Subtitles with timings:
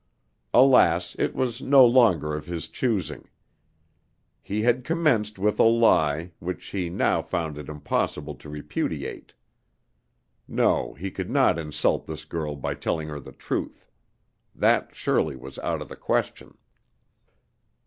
[0.55, 3.27] Alas, it was no longer of his choosing.
[4.41, 9.33] He had commenced with a lie, which he now found it impossible to repudiate.
[10.47, 13.91] No, he could not insult this girl by telling her the truth.
[14.55, 16.57] That surely was out of the question.